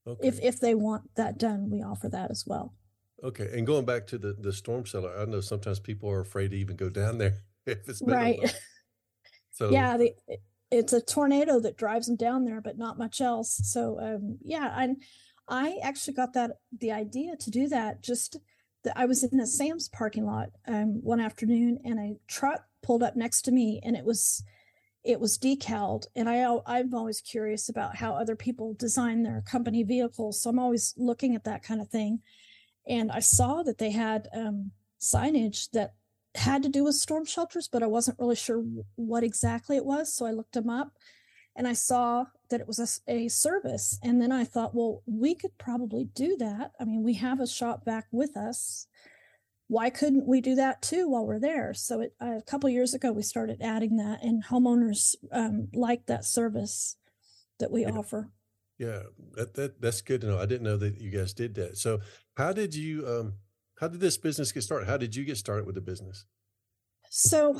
Okay. 0.06 0.26
If 0.26 0.40
if 0.40 0.58
they 0.58 0.74
want 0.74 1.14
that 1.16 1.38
done, 1.38 1.68
we 1.70 1.82
offer 1.82 2.08
that 2.08 2.30
as 2.30 2.44
well. 2.46 2.74
Okay, 3.22 3.50
and 3.52 3.66
going 3.66 3.84
back 3.84 4.06
to 4.08 4.18
the 4.18 4.32
the 4.32 4.52
storm 4.52 4.86
cellar, 4.86 5.14
I 5.18 5.26
know 5.26 5.42
sometimes 5.42 5.80
people 5.80 6.08
are 6.10 6.20
afraid 6.20 6.52
to 6.52 6.56
even 6.56 6.76
go 6.76 6.88
down 6.88 7.18
there 7.18 7.42
if 7.66 7.86
it's 7.88 8.00
right. 8.02 8.38
so 9.50 9.70
yeah, 9.70 9.98
the, 9.98 10.14
it's 10.70 10.94
a 10.94 11.00
tornado 11.00 11.60
that 11.60 11.76
drives 11.76 12.06
them 12.06 12.16
down 12.16 12.46
there, 12.46 12.62
but 12.62 12.78
not 12.78 12.98
much 12.98 13.20
else. 13.20 13.60
So 13.64 14.00
um, 14.00 14.38
yeah, 14.42 14.74
and 14.76 15.02
I 15.48 15.78
actually 15.82 16.14
got 16.14 16.32
that 16.34 16.52
the 16.76 16.92
idea 16.92 17.36
to 17.36 17.50
do 17.50 17.68
that 17.68 18.02
just 18.02 18.36
that 18.84 18.96
I 18.96 19.06
was 19.06 19.24
in 19.24 19.40
a 19.40 19.46
Sam's 19.46 19.88
parking 19.88 20.26
lot 20.26 20.50
um, 20.66 21.02
one 21.02 21.20
afternoon 21.20 21.78
and 21.84 21.98
a 21.98 22.16
truck 22.28 22.64
pulled 22.82 23.02
up 23.02 23.16
next 23.16 23.42
to 23.42 23.52
me 23.52 23.80
and 23.84 23.96
it 23.96 24.04
was 24.04 24.42
it 25.04 25.20
was 25.20 25.38
decaled. 25.38 26.06
And 26.16 26.28
I 26.28 26.44
I'm 26.66 26.92
always 26.94 27.20
curious 27.20 27.68
about 27.68 27.96
how 27.96 28.14
other 28.14 28.34
people 28.34 28.74
design 28.74 29.22
their 29.22 29.42
company 29.48 29.84
vehicles. 29.84 30.42
So 30.42 30.50
I'm 30.50 30.58
always 30.58 30.94
looking 30.96 31.36
at 31.36 31.44
that 31.44 31.62
kind 31.62 31.80
of 31.80 31.88
thing. 31.88 32.20
And 32.88 33.12
I 33.12 33.20
saw 33.20 33.62
that 33.62 33.78
they 33.78 33.90
had 33.90 34.28
um, 34.34 34.72
signage 35.00 35.70
that 35.72 35.94
had 36.34 36.62
to 36.64 36.68
do 36.68 36.84
with 36.84 36.94
storm 36.94 37.24
shelters 37.24 37.66
but 37.66 37.82
I 37.82 37.86
wasn't 37.86 38.18
really 38.18 38.36
sure 38.36 38.62
what 38.96 39.22
exactly 39.24 39.76
it 39.76 39.84
was. 39.84 40.14
So 40.14 40.26
I 40.26 40.32
looked 40.32 40.54
them 40.54 40.68
up 40.68 40.92
and 41.56 41.66
I 41.66 41.72
saw 41.72 42.26
that 42.50 42.60
it 42.60 42.68
was 42.68 42.78
a, 42.78 43.12
a, 43.12 43.28
service. 43.28 43.98
And 44.02 44.20
then 44.20 44.30
I 44.30 44.44
thought, 44.44 44.74
well, 44.74 45.02
we 45.06 45.34
could 45.34 45.56
probably 45.58 46.04
do 46.04 46.36
that. 46.36 46.72
I 46.78 46.84
mean, 46.84 47.02
we 47.02 47.14
have 47.14 47.40
a 47.40 47.46
shop 47.46 47.84
vac 47.84 48.06
with 48.12 48.36
us. 48.36 48.86
Why 49.68 49.90
couldn't 49.90 50.28
we 50.28 50.40
do 50.40 50.54
that 50.54 50.82
too 50.82 51.08
while 51.08 51.26
we're 51.26 51.40
there? 51.40 51.74
So 51.74 52.02
it, 52.02 52.14
a 52.20 52.40
couple 52.46 52.68
years 52.70 52.94
ago, 52.94 53.10
we 53.10 53.22
started 53.22 53.60
adding 53.60 53.96
that, 53.96 54.22
and 54.22 54.44
homeowners 54.44 55.16
um, 55.32 55.68
like 55.74 56.06
that 56.06 56.24
service 56.24 56.96
that 57.58 57.72
we 57.72 57.82
yeah. 57.82 57.90
offer. 57.90 58.30
Yeah, 58.78 59.02
that, 59.32 59.54
that 59.54 59.80
that's 59.80 60.02
good 60.02 60.20
to 60.20 60.28
know. 60.28 60.38
I 60.38 60.46
didn't 60.46 60.62
know 60.62 60.76
that 60.76 61.00
you 61.00 61.10
guys 61.10 61.32
did 61.32 61.54
that. 61.56 61.78
So, 61.78 61.98
how 62.36 62.52
did 62.52 62.76
you 62.76 63.08
um, 63.08 63.32
how 63.80 63.88
did 63.88 64.00
this 64.00 64.18
business 64.18 64.52
get 64.52 64.62
started? 64.62 64.86
How 64.86 64.98
did 64.98 65.16
you 65.16 65.24
get 65.24 65.38
started 65.38 65.66
with 65.66 65.74
the 65.74 65.80
business? 65.80 66.26
So, 67.10 67.58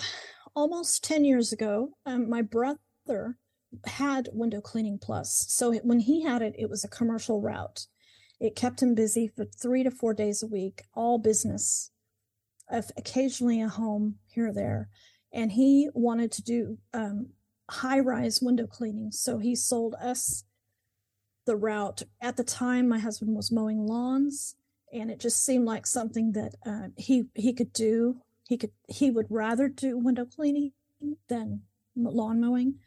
almost 0.55 1.03
ten 1.03 1.25
years 1.25 1.53
ago, 1.53 1.89
um, 2.05 2.29
my 2.29 2.43
brother 2.43 3.39
had 3.87 4.29
Window 4.33 4.61
Cleaning 4.61 4.99
Plus. 4.99 5.47
So 5.49 5.75
when 5.79 6.01
he 6.01 6.23
had 6.23 6.43
it, 6.43 6.55
it 6.59 6.71
was 6.71 6.85
a 6.85 6.89
commercial 6.89 7.41
route. 7.41 7.87
It 8.41 8.57
kept 8.57 8.83
him 8.83 8.95
busy 8.95 9.29
for 9.29 9.45
three 9.45 9.83
to 9.83 9.91
four 9.91 10.15
days 10.15 10.43
a 10.43 10.47
week, 10.47 10.83
all 10.95 11.19
business, 11.19 11.91
occasionally 12.71 13.61
a 13.63 13.69
home 13.69 14.17
here 14.29 14.49
or 14.49 14.53
there. 14.53 14.89
And 15.33 15.53
he 15.53 15.89
wanted 15.95 16.33
to 16.33 16.43
do 16.43 16.79
um, 16.93 17.31
high 17.71 18.01
rise 18.01 18.41
window 18.43 18.67
cleaning. 18.67 19.11
So 19.13 19.39
he 19.39 19.55
sold 19.55 19.95
us 19.95 20.45
the 21.47 21.57
route. 21.57 22.03
At 22.21 22.37
the 22.37 22.45
time, 22.45 22.89
my 22.89 22.99
husband 22.99 23.35
was 23.35 23.53
mowing 23.53 23.87
lawns, 23.87 24.57
and 24.93 25.11
it 25.11 25.21
just 25.21 25.45
seemed 25.45 25.65
like 25.65 25.87
something 25.87 26.33
that 26.33 26.55
uh, 26.67 26.89
he 26.97 27.27
he 27.35 27.53
could 27.53 27.73
do. 27.73 28.21
He 28.49 28.57
could 28.57 28.73
he 28.89 29.11
would 29.11 29.27
rather 29.31 29.69
do 29.69 29.99
window 29.99 30.27
cleaning 30.27 30.73
than 31.29 31.63
lawn 31.97 32.41
mowing. 32.41 32.81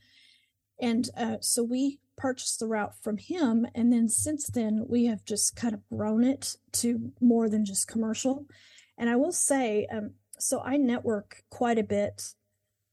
And 0.82 1.10
uh, 1.18 1.38
so 1.42 1.64
we 1.64 2.00
purchased 2.18 2.60
the 2.60 2.68
route 2.68 2.94
from 3.02 3.18
him. 3.18 3.66
And 3.74 3.92
then 3.92 4.10
since 4.10 4.48
then, 4.48 4.86
we 4.88 5.06
have 5.06 5.26
just 5.26 5.56
kind 5.56 5.74
of 5.74 5.88
grown 5.90 6.24
it 6.24 6.56
to 6.74 7.12
more 7.22 7.50
than 7.50 7.66
just 7.66 7.88
commercial. 7.88 8.46
And 8.98 9.10
I 9.10 9.16
will 9.16 9.32
say, 9.32 9.88
um, 9.92 10.12
so 10.38 10.62
I 10.62 10.78
network 10.78 11.44
quite 11.50 11.78
a 11.78 11.84
bit 11.84 12.34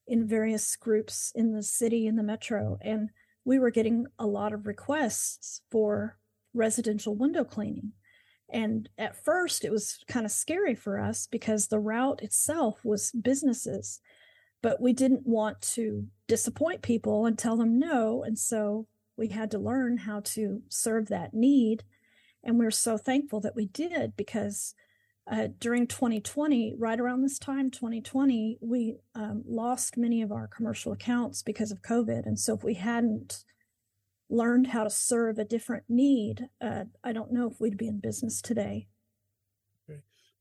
in 0.06 0.26
various 0.26 0.76
groups 0.76 1.32
in 1.34 1.52
the 1.52 1.62
city, 1.62 2.06
in 2.06 2.16
the 2.16 2.22
metro, 2.22 2.78
and 2.80 3.10
we 3.44 3.58
were 3.58 3.70
getting 3.70 4.06
a 4.18 4.26
lot 4.26 4.52
of 4.52 4.66
requests 4.66 5.60
for 5.70 6.18
residential 6.54 7.14
window 7.14 7.44
cleaning. 7.44 7.92
And 8.48 8.88
at 8.96 9.24
first, 9.24 9.64
it 9.64 9.72
was 9.72 9.98
kind 10.06 10.24
of 10.24 10.30
scary 10.30 10.74
for 10.74 11.00
us 11.00 11.26
because 11.26 11.66
the 11.66 11.80
route 11.80 12.22
itself 12.22 12.84
was 12.84 13.10
businesses 13.10 14.00
but 14.62 14.80
we 14.80 14.92
didn't 14.92 15.26
want 15.26 15.60
to 15.62 16.06
disappoint 16.28 16.82
people 16.82 17.26
and 17.26 17.38
tell 17.38 17.56
them 17.56 17.78
no. 17.78 18.22
And 18.22 18.38
so 18.38 18.86
we 19.16 19.28
had 19.28 19.50
to 19.52 19.58
learn 19.58 19.98
how 19.98 20.20
to 20.20 20.62
serve 20.68 21.08
that 21.08 21.34
need. 21.34 21.84
And 22.42 22.58
we're 22.58 22.70
so 22.70 22.96
thankful 22.96 23.40
that 23.40 23.56
we 23.56 23.66
did 23.66 24.16
because 24.16 24.74
uh, 25.30 25.48
during 25.58 25.86
2020, 25.86 26.74
right 26.78 27.00
around 27.00 27.22
this 27.22 27.38
time, 27.38 27.70
2020, 27.70 28.58
we 28.60 28.96
um, 29.14 29.42
lost 29.46 29.96
many 29.96 30.22
of 30.22 30.30
our 30.30 30.46
commercial 30.46 30.92
accounts 30.92 31.42
because 31.42 31.72
of 31.72 31.82
COVID. 31.82 32.26
And 32.26 32.38
so 32.38 32.54
if 32.54 32.62
we 32.62 32.74
hadn't 32.74 33.44
learned 34.28 34.68
how 34.68 34.84
to 34.84 34.90
serve 34.90 35.38
a 35.38 35.44
different 35.44 35.84
need, 35.88 36.48
uh, 36.60 36.84
I 37.02 37.12
don't 37.12 37.32
know 37.32 37.50
if 37.50 37.60
we'd 37.60 37.76
be 37.76 37.88
in 37.88 37.98
business 37.98 38.40
today. 38.40 38.86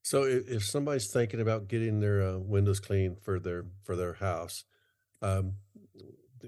So 0.05 0.21
if, 0.21 0.47
if 0.47 0.63
somebody's 0.63 1.07
thinking 1.07 1.41
about 1.41 1.67
getting 1.67 1.99
their 1.99 2.21
uh, 2.21 2.37
windows 2.37 2.79
cleaned 2.79 3.17
for 3.23 3.39
their 3.39 3.65
for 3.83 3.95
their 3.95 4.13
house, 4.13 4.63
um, 5.23 5.53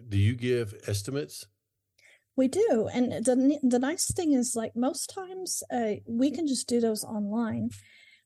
do 0.10 0.16
you 0.16 0.36
give 0.36 0.76
estimates? 0.86 1.48
We 2.36 2.50
do, 2.50 2.88
and 2.94 3.26
the 3.26 3.60
the 3.64 3.80
nice 3.80 4.14
thing 4.14 4.34
is, 4.34 4.56
like 4.56 4.76
most 4.76 5.10
times, 5.10 5.64
uh, 5.74 5.94
we 6.06 6.30
can 6.30 6.46
just 6.46 6.68
do 6.68 6.80
those 6.80 7.04
online. 7.04 7.72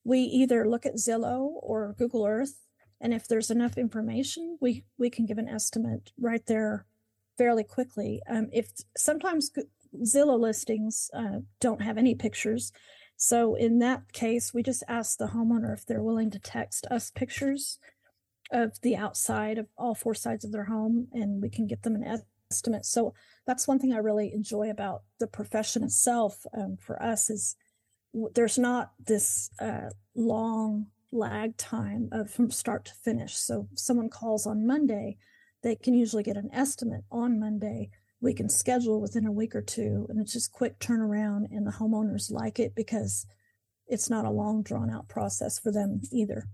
We 0.04 0.20
either 0.20 0.68
look 0.68 0.86
at 0.86 0.96
Zillow 0.96 1.52
or 1.64 1.96
Google 1.98 2.26
Earth, 2.26 2.66
and 3.00 3.14
if 3.14 3.26
there's 3.26 3.50
enough 3.50 3.78
information, 3.78 4.58
we 4.60 4.84
we 4.98 5.10
can 5.10 5.26
give 5.26 5.38
an 5.38 5.48
estimate 5.48 6.12
right 6.20 6.46
there, 6.46 6.86
fairly 7.38 7.64
quickly. 7.64 8.22
Um, 8.30 8.50
if 8.52 8.74
sometimes 8.98 9.50
Zillow 10.04 10.38
listings 10.38 11.10
uh, 11.14 11.40
don't 11.62 11.82
have 11.82 11.98
any 11.98 12.16
pictures, 12.16 12.74
so 13.24 13.54
in 13.54 13.78
that 13.80 14.14
case, 14.14 14.52
we 14.52 14.64
just 14.64 14.84
ask 14.88 15.20
the 15.20 15.28
homeowner 15.28 15.72
if 15.72 15.86
they're 15.86 16.02
willing 16.02 16.32
to 16.32 16.40
text 16.40 16.88
us 16.88 17.12
pictures 17.12 17.78
of 18.52 18.82
the 18.82 18.96
outside 18.96 19.60
of 19.60 19.68
all 19.78 19.94
four 19.94 20.16
sides 20.16 20.44
of 20.44 20.52
their 20.52 20.64
home, 20.64 21.08
and 21.14 21.40
we 21.40 21.48
can 21.48 21.68
get 21.68 21.84
them 21.84 21.94
an 21.94 22.24
estimate. 22.50 22.84
So 22.84 23.14
that's 23.46 23.68
one 23.68 23.78
thing 23.78 23.94
I 23.94 24.00
really 24.00 24.34
enjoy 24.34 24.72
about 24.72 25.04
the 25.20 25.28
profession 25.28 25.84
itself. 25.84 26.48
Um, 26.58 26.78
for 26.82 27.00
us, 27.00 27.30
is 27.30 27.56
there's 28.34 28.58
not 28.58 28.94
this 29.06 29.52
uh, 29.60 29.92
long 30.16 30.88
lag 31.12 31.56
time 31.58 32.10
of 32.12 32.32
from 32.32 32.50
start 32.50 32.86
to 32.86 32.94
finish. 33.04 33.36
So 33.36 33.68
someone 33.76 34.10
calls 34.10 34.48
on 34.48 34.66
Monday, 34.66 35.18
they 35.62 35.76
can 35.76 35.94
usually 35.94 36.24
get 36.24 36.38
an 36.38 36.50
estimate 36.52 37.04
on 37.12 37.40
Monday 37.40 37.92
we 38.22 38.34
can 38.34 38.48
schedule 38.48 39.02
within 39.02 39.26
a 39.26 39.32
week 39.32 39.56
or 39.56 39.62
two 39.62 40.06
and 40.10 40.22
it's 40.22 40.34
just 40.34 40.52
quick 40.52 40.78
turnaround 40.80 41.46
and 41.52 41.66
the 41.66 41.72
homeowners 41.72 42.32
like 42.32 42.60
it 42.60 42.76
because 42.76 43.26
it's 43.88 44.10
not 44.10 44.26
a 44.26 44.30
long 44.30 44.64
drawn 44.64 44.90
out 44.90 45.08
process 45.10 45.60
for 45.60 45.72
them 45.72 46.02
either. 46.12 46.48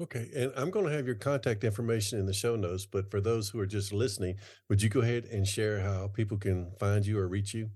Okay 0.00 0.30
and 0.34 0.50
i'm 0.56 0.70
going 0.70 0.86
to 0.86 0.92
have 0.92 1.06
your 1.06 1.16
contact 1.16 1.64
information 1.64 2.18
in 2.18 2.24
the 2.24 2.32
show 2.32 2.56
notes 2.56 2.86
but 2.86 3.10
for 3.10 3.20
those 3.20 3.50
who 3.50 3.60
are 3.60 3.66
just 3.66 3.92
listening 3.92 4.36
would 4.68 4.80
you 4.80 4.88
go 4.88 5.00
ahead 5.00 5.26
and 5.26 5.46
share 5.46 5.80
how 5.80 6.08
people 6.08 6.38
can 6.38 6.72
find 6.80 7.04
you 7.04 7.18
or 7.18 7.28
reach 7.28 7.52
you? 7.52 7.68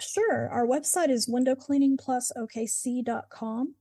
Sure. 0.00 0.48
Our 0.48 0.66
website 0.66 1.10
is 1.10 1.28
windowcleaningplusokc.com 1.28 3.74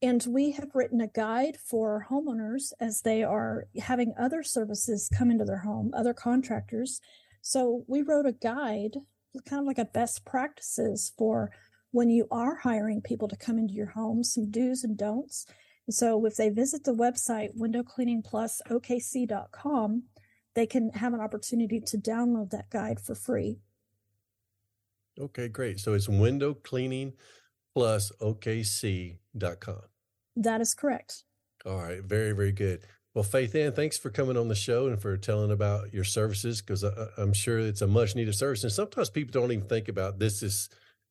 and 0.00 0.24
we 0.28 0.52
have 0.52 0.74
written 0.74 1.00
a 1.00 1.08
guide 1.08 1.56
for 1.56 2.06
homeowners 2.10 2.72
as 2.80 3.02
they 3.02 3.22
are 3.22 3.66
having 3.80 4.14
other 4.18 4.42
services 4.42 5.10
come 5.16 5.30
into 5.30 5.44
their 5.44 5.58
home 5.58 5.92
other 5.96 6.14
contractors 6.14 7.00
so 7.40 7.84
we 7.86 8.02
wrote 8.02 8.26
a 8.26 8.32
guide, 8.32 8.96
kind 9.48 9.60
of 9.60 9.66
like 9.66 9.78
a 9.78 9.84
best 9.84 10.24
practices 10.24 11.12
for 11.16 11.52
when 11.90 12.10
you 12.10 12.28
are 12.30 12.56
hiring 12.56 13.00
people 13.00 13.28
to 13.28 13.36
come 13.36 13.58
into 13.58 13.72
your 13.74 13.90
home, 13.90 14.22
some 14.22 14.50
do's 14.50 14.84
and 14.84 14.96
don'ts. 14.96 15.46
And 15.86 15.94
so 15.94 16.24
if 16.26 16.36
they 16.36 16.50
visit 16.50 16.84
the 16.84 16.94
website 16.94 17.56
windowcleaningplusokc.com, 17.56 20.02
they 20.54 20.66
can 20.66 20.90
have 20.90 21.14
an 21.14 21.20
opportunity 21.20 21.80
to 21.80 21.96
download 21.96 22.50
that 22.50 22.68
guide 22.70 23.00
for 23.00 23.14
free. 23.14 23.60
Okay, 25.18 25.48
great. 25.48 25.80
So 25.80 25.94
it's 25.94 26.08
window 26.08 26.54
cleaning 26.54 27.14
plus 27.74 28.12
okc.com. 28.20 29.80
That 30.36 30.60
is 30.60 30.74
correct. 30.74 31.24
All 31.66 31.78
right, 31.78 32.02
very, 32.02 32.32
very 32.32 32.52
good. 32.52 32.82
Well, 33.14 33.24
Faith 33.24 33.54
Ann, 33.54 33.72
thanks 33.72 33.98
for 33.98 34.10
coming 34.10 34.36
on 34.36 34.48
the 34.48 34.54
show 34.54 34.86
and 34.86 35.00
for 35.00 35.16
telling 35.16 35.50
about 35.50 35.92
your 35.92 36.04
services 36.04 36.60
because 36.60 36.84
uh, 36.84 36.94
uh, 36.96 37.20
I'm 37.20 37.32
sure 37.32 37.58
it's 37.58 37.82
a 37.82 37.86
much 37.86 38.14
needed 38.14 38.34
service. 38.34 38.62
And 38.62 38.72
sometimes 38.72 39.10
people 39.10 39.32
don't 39.32 39.50
even 39.50 39.66
think 39.66 39.88
about 39.88 40.18
this 40.18 40.42
is 40.42 40.68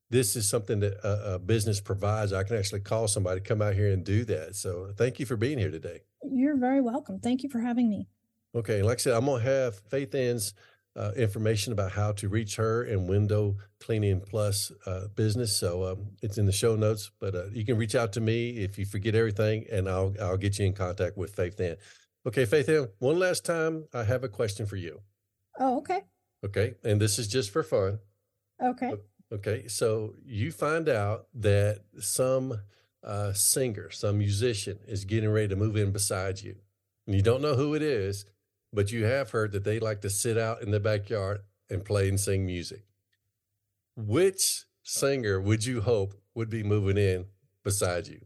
this 0.09 0.35
is 0.35 0.47
something 0.47 0.79
that 0.79 0.93
a, 1.03 1.33
a, 1.33 1.39
business 1.39 1.81
provides. 1.81 2.31
I 2.31 2.43
can 2.43 2.55
actually 2.55 2.79
call 2.79 3.09
somebody 3.09 3.41
to 3.41 3.45
come 3.45 3.61
out 3.61 3.73
here 3.73 3.91
and 3.91 4.05
do 4.05 4.23
that. 4.25 4.55
So 4.55 4.93
thank 4.95 5.19
you 5.19 5.25
for 5.25 5.35
being 5.35 5.57
here 5.57 5.71
today. 5.71 6.01
You're 6.23 6.55
very 6.55 6.79
welcome. 6.79 7.19
Thank 7.19 7.43
you 7.43 7.49
for 7.49 7.59
having 7.59 7.89
me. 7.89 8.07
Okay, 8.55 8.81
like 8.81 8.99
I 8.99 9.01
said, 9.01 9.13
I'm 9.13 9.25
gonna 9.25 9.43
have 9.43 9.77
Faith 9.89 10.15
Ann's 10.15 10.53
uh, 10.97 11.11
information 11.15 11.71
about 11.73 11.91
how 11.91 12.11
to 12.13 12.27
reach 12.27 12.55
her 12.55 12.83
and 12.83 13.07
Window 13.07 13.57
Cleaning 13.79 14.21
Plus 14.21 14.71
uh, 14.85 15.07
business. 15.15 15.55
So 15.55 15.85
um, 15.85 16.07
it's 16.23 16.37
in 16.37 16.45
the 16.45 16.51
show 16.51 16.75
notes, 16.75 17.11
but 17.19 17.35
uh, 17.35 17.45
you 17.51 17.65
can 17.65 17.77
reach 17.77 17.95
out 17.95 18.13
to 18.13 18.21
me 18.21 18.49
if 18.57 18.79
you 18.79 18.85
forget 18.85 19.13
everything, 19.13 19.65
and 19.71 19.87
I'll 19.87 20.15
I'll 20.19 20.37
get 20.37 20.57
you 20.57 20.65
in 20.65 20.73
contact 20.73 21.17
with 21.17 21.35
Faith 21.35 21.59
Ann. 21.59 21.77
Okay, 22.25 22.45
Faith 22.45 22.67
Ann, 22.67 22.89
one 22.99 23.19
last 23.19 23.45
time, 23.45 23.85
I 23.93 24.03
have 24.03 24.23
a 24.23 24.29
question 24.29 24.65
for 24.65 24.75
you. 24.75 25.01
Oh, 25.59 25.77
okay. 25.77 26.01
Okay, 26.43 26.75
and 26.83 26.99
this 26.99 27.19
is 27.19 27.27
just 27.27 27.51
for 27.51 27.63
fun. 27.63 27.99
Okay. 28.61 28.93
Okay, 29.31 29.67
so 29.67 30.15
you 30.25 30.51
find 30.51 30.89
out 30.89 31.27
that 31.35 31.81
some 31.99 32.61
uh, 33.03 33.33
singer, 33.33 33.91
some 33.91 34.17
musician 34.17 34.79
is 34.87 35.05
getting 35.05 35.29
ready 35.29 35.49
to 35.49 35.55
move 35.55 35.75
in 35.75 35.91
beside 35.91 36.41
you, 36.41 36.55
and 37.05 37.15
you 37.15 37.21
don't 37.21 37.41
know 37.41 37.55
who 37.55 37.75
it 37.75 37.81
is 37.81 38.25
but 38.73 38.91
you 38.91 39.05
have 39.05 39.31
heard 39.31 39.51
that 39.51 39.63
they 39.63 39.79
like 39.79 40.01
to 40.01 40.09
sit 40.09 40.37
out 40.37 40.61
in 40.61 40.71
the 40.71 40.79
backyard 40.79 41.39
and 41.69 41.85
play 41.85 42.09
and 42.09 42.19
sing 42.19 42.45
music. 42.45 42.83
Which 43.95 44.65
singer 44.83 45.41
would 45.41 45.65
you 45.65 45.81
hope 45.81 46.13
would 46.35 46.49
be 46.49 46.63
moving 46.63 46.97
in 46.97 47.25
beside 47.63 48.07
you? 48.07 48.21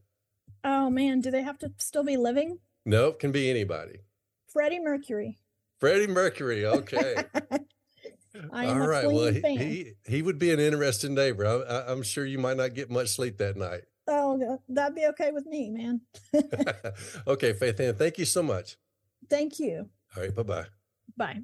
Oh 0.63 0.89
man, 0.89 1.21
do 1.21 1.31
they 1.31 1.43
have 1.43 1.57
to 1.60 1.71
still 1.77 2.03
be 2.03 2.17
living? 2.17 2.60
No, 2.86 3.05
Nope, 3.05 3.19
can 3.19 3.31
be 3.31 3.50
anybody. 3.50 4.00
Freddie 4.48 4.79
Mercury. 4.79 5.38
Freddie 5.79 6.07
Mercury, 6.07 6.65
okay. 6.65 7.15
All 8.53 8.79
right. 8.79 9.07
Well, 9.07 9.31
he, 9.31 9.41
he, 9.57 9.91
he 10.05 10.21
would 10.21 10.39
be 10.39 10.51
an 10.51 10.60
interesting 10.60 11.13
neighbor. 11.13 11.45
I, 11.45 11.91
I'm 11.91 12.03
sure 12.03 12.25
you 12.25 12.38
might 12.38 12.57
not 12.57 12.74
get 12.74 12.89
much 12.89 13.10
sleep 13.10 13.38
that 13.38 13.57
night. 13.57 13.81
Oh, 14.07 14.60
that'd 14.67 14.95
be 14.95 15.05
okay 15.07 15.31
with 15.31 15.45
me, 15.45 15.69
man. 15.69 16.01
okay, 17.27 17.53
Faith 17.53 17.79
Ann, 17.79 17.95
thank 17.95 18.17
you 18.17 18.25
so 18.25 18.43
much. 18.43 18.77
Thank 19.29 19.60
you. 19.60 19.89
All 20.15 20.24
right. 20.24 20.36
Bye 20.36 20.44
bye. 20.44 20.65
Bye. 21.18 21.41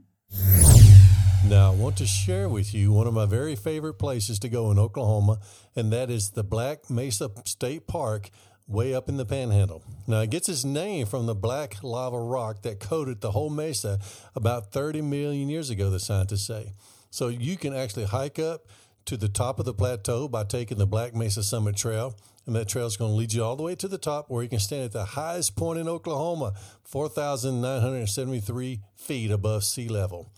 Now, 1.45 1.71
I 1.71 1.75
want 1.75 1.95
to 1.97 2.05
share 2.05 2.49
with 2.49 2.73
you 2.73 2.91
one 2.91 3.07
of 3.07 3.13
my 3.13 3.25
very 3.25 3.55
favorite 3.55 3.93
places 3.93 4.37
to 4.39 4.49
go 4.49 4.69
in 4.71 4.77
Oklahoma, 4.77 5.39
and 5.75 5.93
that 5.93 6.09
is 6.09 6.31
the 6.31 6.43
Black 6.43 6.89
Mesa 6.89 7.29
State 7.45 7.87
Park 7.87 8.29
way 8.67 8.93
up 8.93 9.07
in 9.07 9.15
the 9.15 9.25
panhandle. 9.25 9.83
Now, 10.07 10.19
it 10.21 10.29
gets 10.29 10.49
its 10.49 10.65
name 10.65 11.05
from 11.05 11.25
the 11.25 11.35
black 11.35 11.81
lava 11.83 12.19
rock 12.19 12.63
that 12.63 12.81
coated 12.81 13.21
the 13.21 13.31
whole 13.31 13.49
mesa 13.49 13.99
about 14.35 14.73
30 14.73 15.01
million 15.01 15.47
years 15.47 15.69
ago, 15.69 15.89
the 15.89 15.99
scientists 15.99 16.45
say. 16.45 16.73
So 17.09 17.29
you 17.29 17.55
can 17.55 17.73
actually 17.73 18.05
hike 18.05 18.39
up 18.39 18.67
to 19.05 19.15
the 19.15 19.29
top 19.29 19.59
of 19.59 19.65
the 19.65 19.73
plateau 19.73 20.27
by 20.27 20.43
taking 20.43 20.77
the 20.77 20.85
Black 20.85 21.15
Mesa 21.15 21.43
Summit 21.43 21.77
Trail. 21.77 22.15
And 22.47 22.55
that 22.55 22.69
trail 22.69 22.87
is 22.87 22.95
going 22.95 23.11
to 23.11 23.17
lead 23.17 23.33
you 23.33 23.43
all 23.43 23.57
the 23.57 23.63
way 23.63 23.75
to 23.75 23.89
the 23.89 23.97
top 23.97 24.29
where 24.29 24.41
you 24.41 24.47
can 24.47 24.59
stand 24.59 24.85
at 24.85 24.93
the 24.93 25.03
highest 25.03 25.57
point 25.57 25.79
in 25.79 25.89
Oklahoma, 25.89 26.53
4,973 26.85 28.79
feet 28.95 29.31
above 29.31 29.65
sea 29.65 29.89
level. 29.89 30.31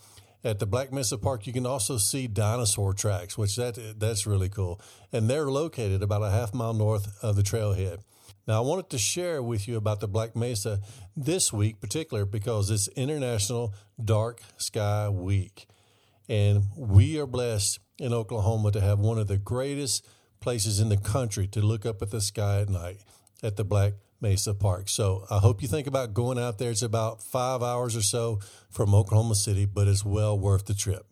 At 0.44 0.58
the 0.58 0.66
Black 0.66 0.92
Mesa 0.92 1.20
Park, 1.20 1.46
you 1.46 1.54
can 1.54 1.68
also 1.68 1.98
see 1.98 2.26
dinosaur 2.26 2.94
tracks, 2.94 3.38
which 3.38 3.56
that 3.58 4.00
that's 4.00 4.26
really 4.26 4.50
cool. 4.50 4.82
And 5.12 5.30
they're 5.30 5.52
located 5.52 6.02
about 6.02 6.24
a 6.24 6.32
half 6.32 6.54
mile 6.54 6.74
north 6.74 7.16
of 7.22 7.36
the 7.36 7.44
trailhead. 7.44 8.00
Now, 8.48 8.64
I 8.64 8.66
wanted 8.66 8.90
to 8.90 8.98
share 8.98 9.44
with 9.44 9.68
you 9.68 9.78
about 9.78 10.00
the 10.00 10.08
Black 10.08 10.36
Mesa 10.36 10.80
this 11.16 11.54
week, 11.54 11.80
particular 11.80 12.26
because 12.26 12.72
it's 12.72 12.88
International 12.90 13.76
Dark 14.04 14.42
Sky 14.58 15.10
Week, 15.10 15.68
and 16.28 16.64
we 16.76 17.20
are 17.20 17.28
blessed 17.28 17.80
in 18.00 18.14
Oklahoma 18.14 18.72
to 18.72 18.82
have 18.82 18.98
one 18.98 19.20
of 19.20 19.28
the 19.28 19.38
greatest 19.38 20.08
places 20.40 20.80
in 20.80 20.90
the 20.90 20.98
country 20.98 21.48
to 21.48 21.62
look 21.62 21.86
up 21.86 22.02
at 22.02 22.12
the 22.12 22.22
sky 22.22 22.62
at 22.62 22.70
night 22.70 23.00
at 23.44 23.56
the 23.56 23.64
Black 23.64 23.94
Mesa 24.22 24.54
Park. 24.54 24.90
So 24.90 25.26
I 25.30 25.38
hope 25.38 25.62
you 25.62 25.68
think 25.68 25.88
about 25.88 26.14
going 26.14 26.38
out 26.38 26.58
there. 26.58 26.72
It's 26.72 26.82
about 26.82 27.24
five 27.24 27.64
hours 27.64 27.96
or 27.96 28.02
so 28.02 28.40
from 28.70 28.94
Oklahoma 28.94 29.36
City, 29.36 29.66
but 29.66 29.88
it's 29.88 30.04
well 30.04 30.38
worth 30.38 30.66
the 30.66 30.74
trip. 30.74 31.06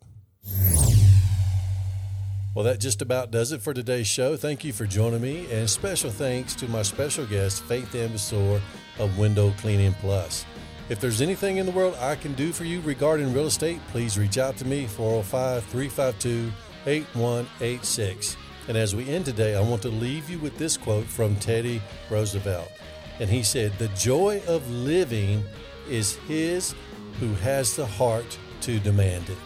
Well, 2.54 2.64
that 2.64 2.80
just 2.80 3.02
about 3.02 3.30
does 3.30 3.52
it 3.52 3.62
for 3.62 3.72
today's 3.72 4.08
show. 4.08 4.36
Thank 4.36 4.64
you 4.64 4.72
for 4.72 4.84
joining 4.84 5.20
me, 5.20 5.46
and 5.52 5.70
special 5.70 6.10
thanks 6.10 6.54
to 6.56 6.66
my 6.68 6.82
special 6.82 7.24
guest, 7.24 7.62
Faith 7.64 7.94
Ann 7.94 8.08
Basore 8.10 8.60
of 8.98 9.16
Window 9.16 9.52
Cleaning 9.58 9.94
Plus. 10.00 10.44
If 10.88 10.98
there's 10.98 11.20
anything 11.20 11.58
in 11.58 11.66
the 11.66 11.72
world 11.72 11.96
I 12.00 12.16
can 12.16 12.32
do 12.32 12.52
for 12.52 12.64
you 12.64 12.80
regarding 12.80 13.32
real 13.32 13.46
estate, 13.46 13.80
please 13.88 14.18
reach 14.18 14.38
out 14.38 14.56
to 14.56 14.64
me, 14.64 14.86
405 14.86 15.62
352 15.64 16.50
8186. 16.86 18.36
And 18.68 18.76
as 18.76 18.94
we 18.94 19.08
end 19.08 19.24
today, 19.24 19.56
I 19.56 19.60
want 19.60 19.82
to 19.82 19.88
leave 19.88 20.28
you 20.28 20.38
with 20.38 20.58
this 20.58 20.76
quote 20.76 21.06
from 21.06 21.36
Teddy 21.36 21.80
Roosevelt. 22.10 22.70
And 23.18 23.28
he 23.28 23.42
said, 23.42 23.72
The 23.78 23.88
joy 23.88 24.42
of 24.46 24.70
living 24.70 25.42
is 25.88 26.16
his 26.28 26.74
who 27.18 27.32
has 27.36 27.74
the 27.74 27.86
heart 27.86 28.38
to 28.62 28.78
demand 28.78 29.30
it. 29.30 29.38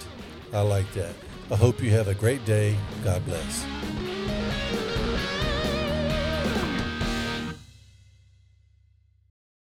I 0.53 0.61
like 0.63 0.93
that. 0.95 1.15
I 1.51 1.57
hope 1.57 1.83
you 1.83 1.91
have 1.91 2.09
a 2.09 2.15
great 2.15 2.45
day. 2.45 2.77
God 3.05 3.25
bless. 3.25 4.12